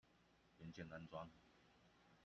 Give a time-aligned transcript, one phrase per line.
[0.57, 1.29] 元件安裝